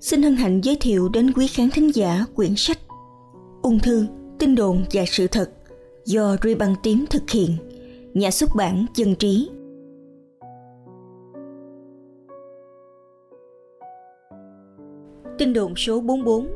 [0.00, 2.78] xin hân hạnh giới thiệu đến quý khán thính giả quyển sách
[3.62, 4.06] Ung thư,
[4.38, 5.50] tin đồn và sự thật
[6.04, 7.50] do Ruy Băng Tím thực hiện,
[8.14, 9.50] nhà xuất bản Dân Trí.
[15.38, 16.46] Tin đồn số 44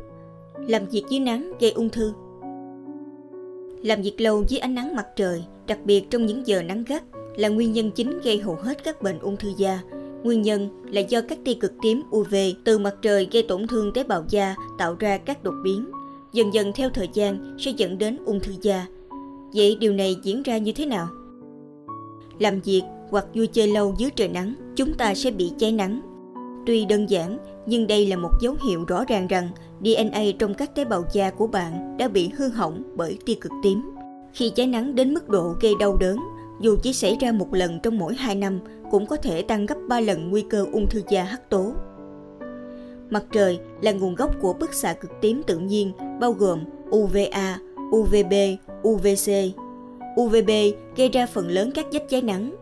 [0.59, 2.13] Làm việc dưới nắng gây ung thư.
[3.83, 7.03] Làm việc lâu dưới ánh nắng mặt trời, đặc biệt trong những giờ nắng gắt,
[7.37, 9.83] là nguyên nhân chính gây hầu hết các bệnh ung thư da–
[10.25, 13.93] Nguyên nhân là do các tia cực tím UV từ mặt trời gây tổn thương
[13.93, 15.91] tế bào da tạo ra các đột biến.
[16.33, 18.87] Dần dần theo thời gian sẽ dẫn đến ung thư da.
[19.55, 21.09] Vậy điều này diễn ra như thế nào?
[22.39, 26.01] Làm việc hoặc vui chơi lâu dưới trời nắng, chúng ta sẽ bị cháy nắng.
[26.67, 29.49] Tuy đơn giản, nhưng đây là một dấu hiệu rõ ràng rằng
[29.81, 33.53] DNA trong các tế bào da của bạn đã bị hư hỏng bởi tia cực
[33.63, 33.91] tím.
[34.33, 36.19] Khi cháy nắng đến mức độ gây đau đớn,
[36.61, 38.61] dù chỉ xảy ra một lần trong mỗi 2 năm,
[38.91, 41.73] cũng có thể tăng gấp 3 lần nguy cơ ung thư da hắc tố.
[43.11, 47.59] Mặt trời là nguồn gốc của bức xạ cực tím tự nhiên bao gồm UVA,
[47.97, 48.33] UVB,
[48.89, 49.33] UVC.
[50.21, 50.51] UVB
[50.97, 52.55] gây ra phần lớn các vết cháy nắng.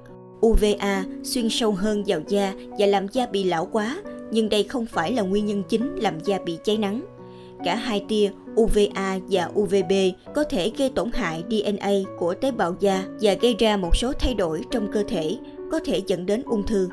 [0.47, 4.87] UVA xuyên sâu hơn vào da và làm da bị lão quá, nhưng đây không
[4.87, 7.16] phải là nguyên nhân chính làm da bị cháy nắng.
[7.65, 9.93] Cả hai tia UVA và UVB
[10.35, 14.12] có thể gây tổn hại DNA của tế bào da và gây ra một số
[14.19, 15.37] thay đổi trong cơ thể,
[15.73, 16.89] có thể dẫn đến ung thư.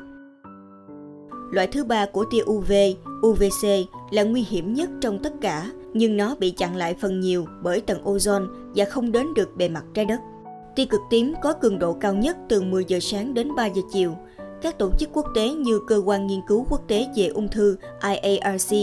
[1.52, 2.72] Loại thứ ba của tia UV,
[3.26, 3.68] UVC
[4.10, 7.80] là nguy hiểm nhất trong tất cả, nhưng nó bị chặn lại phần nhiều bởi
[7.80, 10.20] tầng ozone và không đến được bề mặt trái đất.
[10.76, 13.82] Tia cực tím có cường độ cao nhất từ 10 giờ sáng đến 3 giờ
[13.92, 14.16] chiều,
[14.64, 17.76] các tổ chức quốc tế như Cơ quan Nghiên cứu Quốc tế về ung thư
[18.02, 18.74] IARC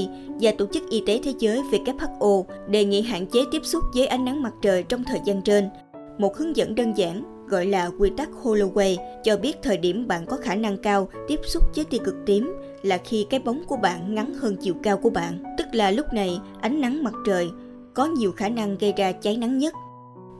[0.41, 4.07] và Tổ chức Y tế Thế giới WHO đề nghị hạn chế tiếp xúc với
[4.07, 5.69] ánh nắng mặt trời trong thời gian trên.
[6.17, 10.25] Một hướng dẫn đơn giản gọi là quy tắc Holloway cho biết thời điểm bạn
[10.25, 13.77] có khả năng cao tiếp xúc với tia cực tím là khi cái bóng của
[13.77, 17.49] bạn ngắn hơn chiều cao của bạn, tức là lúc này ánh nắng mặt trời
[17.93, 19.73] có nhiều khả năng gây ra cháy nắng nhất.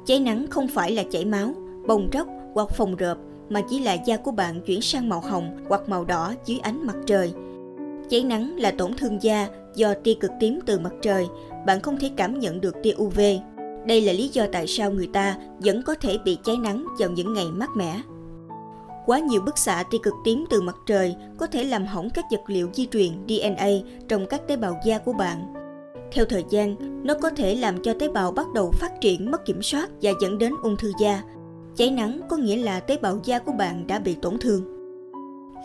[0.06, 1.54] Cháy nắng không phải là chảy máu,
[1.88, 3.18] bong tróc hoặc phồng rộp
[3.52, 6.88] mà chỉ là da của bạn chuyển sang màu hồng hoặc màu đỏ dưới ánh
[6.88, 7.34] mặt trời.
[8.10, 11.28] Cháy nắng là tổn thương da do tia cực tím từ mặt trời,
[11.66, 13.20] bạn không thể cảm nhận được tia UV.
[13.86, 17.10] Đây là lý do tại sao người ta vẫn có thể bị cháy nắng vào
[17.10, 18.02] những ngày mát mẻ.
[19.06, 22.26] Quá nhiều bức xạ tia cực tím từ mặt trời có thể làm hỏng các
[22.32, 23.68] vật liệu di truyền DNA
[24.08, 25.54] trong các tế bào da của bạn.
[26.12, 26.76] Theo thời gian,
[27.06, 30.12] nó có thể làm cho tế bào bắt đầu phát triển mất kiểm soát và
[30.22, 31.24] dẫn đến ung thư da,
[31.76, 34.62] Cháy nắng có nghĩa là tế bào da của bạn đã bị tổn thương.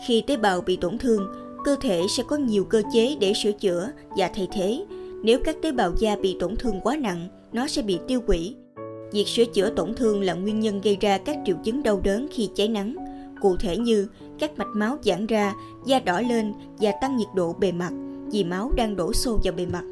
[0.07, 1.27] Khi tế bào bị tổn thương,
[1.63, 4.85] cơ thể sẽ có nhiều cơ chế để sửa chữa và thay thế.
[5.23, 8.55] Nếu các tế bào da bị tổn thương quá nặng, nó sẽ bị tiêu hủy.
[9.11, 12.27] Việc sửa chữa tổn thương là nguyên nhân gây ra các triệu chứng đau đớn
[12.31, 12.95] khi cháy nắng,
[13.41, 14.07] cụ thể như
[14.39, 15.53] các mạch máu giãn ra,
[15.85, 17.91] da đỏ lên và tăng nhiệt độ bề mặt
[18.31, 19.83] vì máu đang đổ xô vào bề mặt.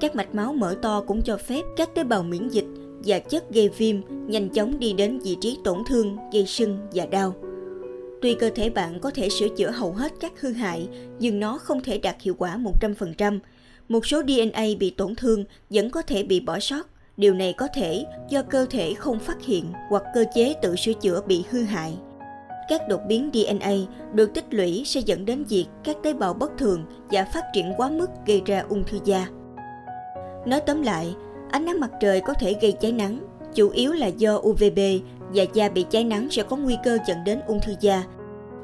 [0.00, 2.66] Các mạch máu mở to cũng cho phép các tế bào miễn dịch
[3.06, 7.06] và chất gây viêm nhanh chóng đi đến vị trí tổn thương, gây sưng và
[7.06, 7.34] đau.
[8.22, 10.88] Tuy cơ thể bạn có thể sửa chữa hầu hết các hư hại,
[11.18, 13.38] nhưng nó không thể đạt hiệu quả 100%.
[13.88, 16.88] Một số DNA bị tổn thương vẫn có thể bị bỏ sót.
[17.16, 20.92] Điều này có thể do cơ thể không phát hiện hoặc cơ chế tự sửa
[20.92, 21.92] chữa bị hư hại.
[22.68, 23.72] Các đột biến DNA
[24.12, 27.72] được tích lũy sẽ dẫn đến việc các tế bào bất thường và phát triển
[27.76, 29.26] quá mức gây ra ung thư da.
[30.46, 31.14] Nói tóm lại,
[31.54, 33.18] Ánh nắng mặt trời có thể gây cháy nắng,
[33.54, 34.78] chủ yếu là do UVB
[35.34, 38.04] và da bị cháy nắng sẽ có nguy cơ dẫn đến ung thư da.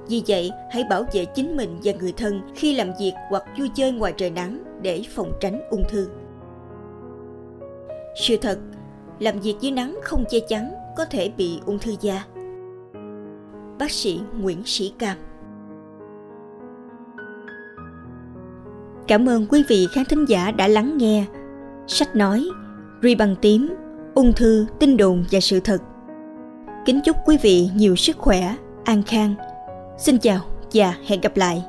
[0.08, 3.70] Vì vậy, hãy bảo vệ chính mình và người thân khi làm việc hoặc vui
[3.74, 6.08] chơi ngoài trời nắng để phòng tránh ung thư.
[8.16, 8.58] Sự thật,
[9.18, 12.24] làm việc dưới nắng không che chắn có thể bị ung thư da.
[13.78, 15.16] Bác sĩ Nguyễn Sĩ Cam
[19.06, 21.24] Cảm ơn quý vị khán thính giả đã lắng nghe.
[21.86, 22.48] Sách nói
[23.02, 23.74] Ri bằng tím,
[24.14, 25.78] ung thư, tin đồn và sự thật.
[26.86, 29.34] Kính chúc quý vị nhiều sức khỏe, an khang.
[29.98, 30.40] Xin chào
[30.72, 31.62] và hẹn gặp lại.